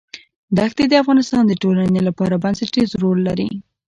[0.57, 3.49] دښتې د افغانستان د ټولنې لپاره بنسټيز رول لري.